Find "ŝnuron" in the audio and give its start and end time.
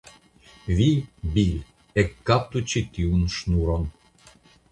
3.37-3.89